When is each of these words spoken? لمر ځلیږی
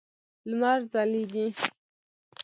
لمر 0.49 0.79
ځلیږی 0.91 1.45